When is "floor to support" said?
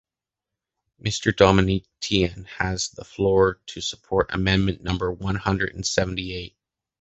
3.05-4.33